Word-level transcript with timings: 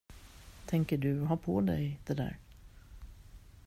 Tänker 0.65 0.97
du 0.97 1.19
ha 1.21 1.37
på 1.37 1.61
dig 1.61 1.99
det 2.05 2.13
där? 2.13 2.37